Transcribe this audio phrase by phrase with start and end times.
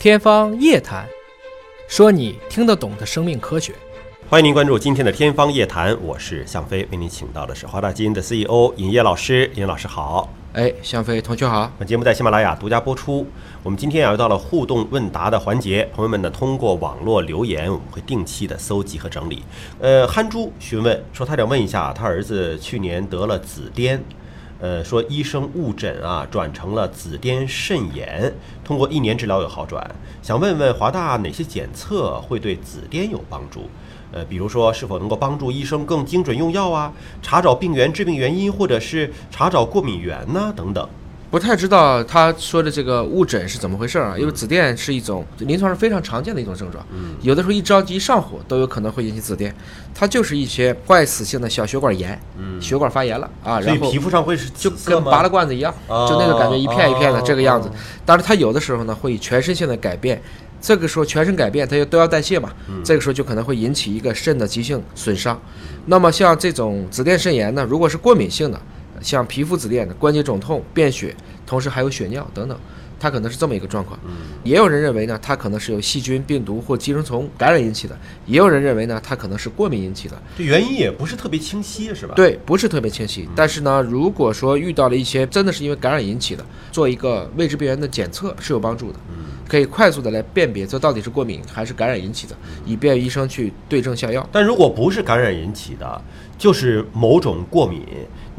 [0.00, 1.04] 天方夜谭，
[1.88, 3.74] 说你听得懂的生命科学。
[4.30, 9.50] 欢迎您关注今天的《天方夜谭》，我是向飞，为您请到的是华大基因的 CEO 尹烨老师。
[9.56, 11.72] 尹老师好，哎，向飞同学好。
[11.80, 13.26] 本节目在喜马拉雅独家播出。
[13.64, 19.42] 我们今天啊又到了互动问答的环节，朋友们呢通过网络留言，我们会定期的搜集和整理。
[19.80, 23.98] 呃，憨猪询问说，他想问一下，他儿子去年得了紫癜。
[24.60, 28.32] 呃，说医生误诊啊，转成了紫癜肾炎，
[28.64, 29.88] 通过一年治疗有好转。
[30.20, 33.68] 想问问华大哪些检测会对紫癜有帮助？
[34.10, 40.52] 呃，比如说是否能够帮助医生更精准用药啊，查找病原、致病原因，或者是查找过敏源呢？
[40.56, 40.88] 等等。
[41.30, 44.14] 不太知道他说的这个误诊是怎么回事啊？
[44.18, 46.82] 因为紫癜是一种临床上非常常见的一种症状，
[47.20, 49.52] 有的时候一着急一上火都有可能会引起紫癜，
[49.94, 52.18] 它就是一些坏死性的小血管炎，
[52.60, 57.70] 血管发炎了啊，然后皮肤上会是就跟拔了罐子一样，就那个感觉一片一片的这个样子。
[58.06, 60.18] 当然它有的时候呢会以全身性的改变，
[60.62, 62.50] 这个时候全身改变它就都要代谢嘛，
[62.82, 65.38] 这个时候就可能会引起一个肾的急性损伤。
[65.84, 68.58] 那么像这种紫癜肾炎呢，如果是过敏性的。
[69.00, 71.14] 像皮肤紫癜的关节肿痛、便血，
[71.48, 72.58] 同时还有血尿等等，
[73.00, 73.98] 它可能是这么一个状况。
[74.44, 77.94] 也有人认为呢，它可能是由细菌、病毒或寄生虫感染引起的；
[78.26, 80.22] 也有人认为呢，它可能是过敏引起的。
[80.36, 82.12] 这原因也不是特别清晰，是吧？
[82.14, 83.26] 对，不是特别清晰。
[83.34, 88.98] 但是呢，如果说遇到了一些真的是因为感染引起的，做一个未知病原的检测是有帮助的，
[89.48, 94.28] 可以快速的来辨别这到底是过敏还是感染引起的，以便医生去对症下药。
[94.30, 96.02] 但如果不是感染引起的，
[96.36, 97.82] 就是某种过敏。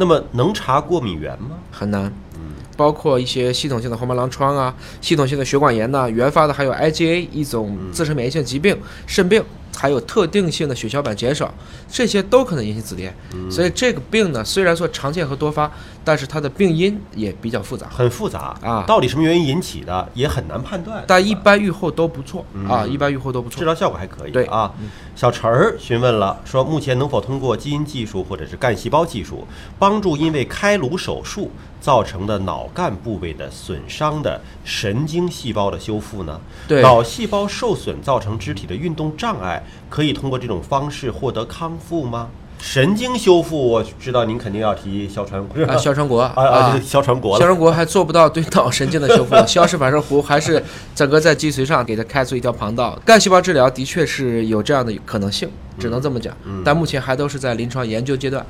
[0.00, 1.58] 那么能查过敏源吗？
[1.72, 2.04] 很难，
[2.36, 2.47] 嗯，
[2.78, 9.44] 包括一些系统性的红斑狼疮啊，系统性的血管炎呐，原发的还有 IgA 一种自身免疫性疾病，肾病。
[9.76, 11.54] 还有特定性的血小板减少，
[11.88, 13.12] 这些都可能引起紫癜。
[13.48, 15.70] 所以这个病呢，虽然说常见和多发，
[16.02, 18.82] 但是它的病因也比较复杂，很复杂啊。
[18.88, 21.04] 到底什么原因引起的，也很难判断。
[21.06, 24.32] 但一般预后都不错啊，一般预后都不错，治疗效果还可以。
[24.32, 24.72] 对啊，
[25.14, 29.46] 小陈儿询问了，说目前能否通过基因技术或者是干细胞技术，
[29.78, 36.40] 帮助因为开颅手术造成的脑干部位的损伤的神经细胞的修复呢？
[36.66, 39.62] 对，脑细胞受损造成肢体的运动障碍。
[39.88, 42.28] 可以通过这种方式获得康复吗？
[42.60, 50.62] 神经修复，我知道您肯定要提肖传国，肖传国啊啊，肖传国，肖传国还做不到对脑神经的 修复，消失反射弧还是
[50.92, 52.98] 整个在脊髓上给他开出一条旁道。
[53.04, 58.44] 干细胞治疗的确是有这样的可能性，只能这么讲，但目前还都是在临床研究阶段。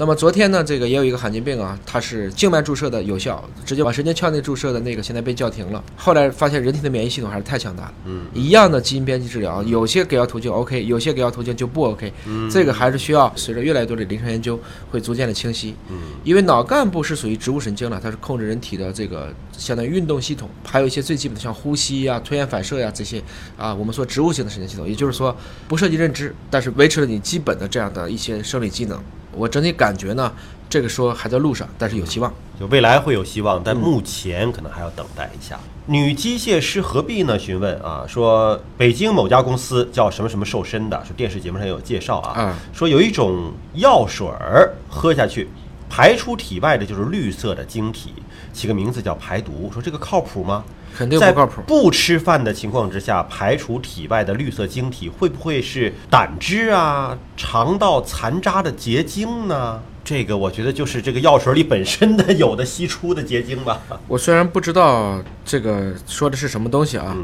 [0.00, 5.84] 那么昨天呢，这个也有一个罕见病啊，它是静脉注射的有效，直接往神经鞘内注射的那个现在被叫停了。
[5.94, 14.58] 后来发现人体的免疫系统还是太强大了，嗯，一样的基因编辑治疗，有些给药途径 OK，有些给药途径就不 OK，嗯，这个还是需要随着越来越多的临床研究
[14.90, 23.22] 会逐渐的清晰，嗯，因为脑干部是属于植物神经了，它是控制人体的这个相当于运动系统，还有一些最基本的像呼吸呀、吞咽反射呀这些
[23.58, 25.36] 啊，我们说植物性的神经系统，也就是说
[25.68, 28.98] 不涉及认知，但是维持了你基本的这样的一些生理机能。
[29.32, 30.32] 我整体感觉呢，
[30.68, 35.58] 这个说还在路上，但是有希望，就未来会有希望，但目前可能还要等待一下。
[35.86, 37.36] 女机械师何必呢？
[37.38, 45.48] 询问啊，说北京某家公司叫什么什么瘦身的，说电视节目上有介绍啊，说有一种药水儿喝下去，
[45.90, 48.14] 排出体外的就是绿色的晶体，
[48.52, 50.64] 起个名字叫排毒，说这个靠谱吗？
[50.96, 51.60] 肯定不靠谱。
[51.66, 59.82] 不吃饭的情况之下排除体外的绿色晶体，会不会是胆汁啊、肠道残渣的结晶呢？
[60.02, 63.80] 这个我觉得就是这个药水里本身的有的析出的结晶吧。
[64.08, 67.14] 我虽然不知道这个说的是什么东西啊，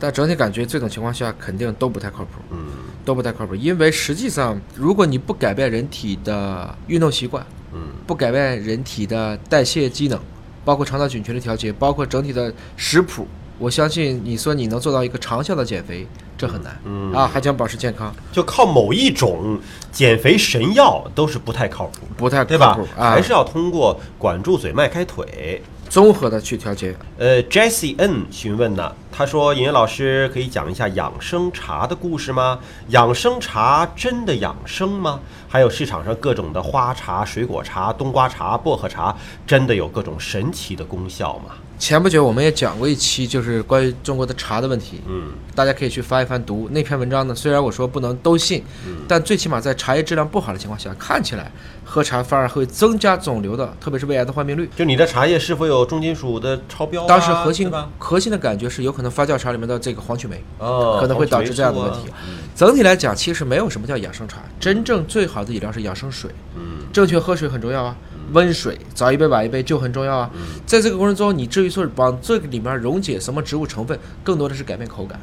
[0.00, 2.40] 但整体感觉这种情况下肯定都不太靠谱。
[2.50, 2.58] 嗯，
[3.04, 10.18] 都不太靠谱，因为实际上如果你不改变人体的运动习惯，嗯，不改变人体的代谢机能。
[10.64, 13.26] 包括肠道菌群的调节，包括整体的食谱，
[13.58, 16.06] 我相信你说你能做到一个长效的减肥，
[16.38, 19.58] 这很难，嗯啊，还想保持健康，就靠某一种
[19.90, 25.60] 减肥神药都是不太靠谱，不太靠谱，还是要通过管住嘴、迈开腿。
[25.88, 26.94] 综合的去调节。
[27.18, 32.58] 呃，Jessie N 询问呢，他说：“尹老师可以讲一下养生茶的故事吗？
[32.88, 35.20] 养生茶真的养生吗？
[35.46, 39.14] 还有市场上各种的花茶、水果茶、冬瓜茶、薄荷茶，
[39.46, 45.00] 真的有各种神奇的功效吗？”前不久我们也讲过一期，就是关于中国的茶的问题。
[45.04, 47.34] 嗯，大家可以去翻一翻读那篇文章呢。
[47.34, 48.62] 虽然我说不能都信，
[49.08, 51.50] 但最起码在茶叶质量不好的情况下，看起来
[51.84, 54.70] 喝茶反而会增加肿瘤的，特别是胃癌的患病率。
[54.76, 57.04] 就你的茶叶是否有重金属的超标？
[57.08, 57.68] 当时核心
[57.98, 62.08] 核心的感觉是有可能发酵茶里面的这个黄曲霉，哦，可能会导致这样的问题。
[62.54, 66.30] 整体来讲，其实没有什么叫养生茶，真正最好的饮料是养生水。
[66.54, 67.96] 嗯，正确喝水很重要啊。
[68.32, 70.30] 温水，早一杯晚一杯就很重要啊。
[70.64, 75.20] 在这个过程中，你至于说往这个里面溶解什么植物成分，更多的是改变口感。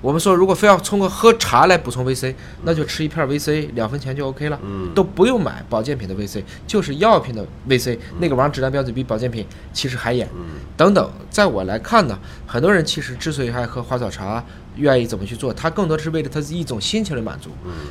[0.00, 4.56] 我们说，如果非要通过喝茶来补充维 C，那就吃一片维 C，两分钱就 OK 了，
[4.94, 10.28] 都不用买保健品的维 C，就是药品的维 C，那个玩意儿质量标准比保健品其实还严。
[10.76, 12.16] 等等，在我来看呢，
[12.46, 14.44] 很多人其实之所以爱喝花草茶，
[14.76, 17.50] 愿意怎么去做，他更多的是为了它一种心情的满足，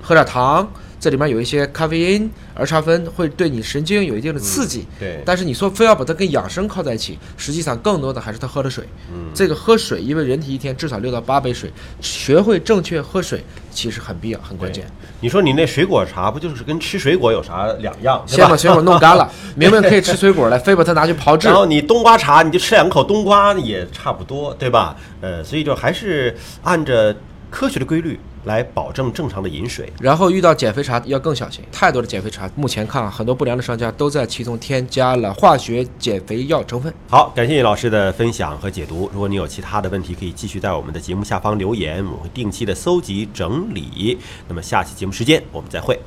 [0.00, 0.70] 喝点糖。
[1.00, 4.86] 这里面有一些咖啡因、儿茶酚，会对你神经有一定的刺激。
[4.98, 8.84] 对，但是你说非要把它跟养生靠在一起，实际上更多的还是他喝了水。
[9.12, 14.84] 嗯，这个喝水，因为人体一天至少六到八杯水，学会正确喝水其实很必要、很关键。
[15.20, 18.22] 你说你那水果茶不就是跟吃水果有啥两样？
[18.26, 21.46] 先把水果弄干了， 明明可以吃水果了，非把它拿去炮制。
[21.46, 24.96] 然后你冬瓜茶，你就吃两口冬瓜也差不多，对吧？
[25.20, 27.14] 呃，所以就还是按着
[27.50, 28.18] 科学的规律。
[28.44, 31.62] 来保证正常的饮水，然后遇到减肥茶要更小心。
[31.70, 36.90] 太多的减肥茶，目前看啊，很多不良的商家都在其中添加了化学减肥药成分。
[37.10, 39.10] 好，感谢叶老师的分享和解读。
[39.12, 44.16] 如果你有其他的问题，可以继续在我们的节目下方留言，我们会定期的搜集整理。
[44.48, 45.98] 那么下期节目时间我们再会。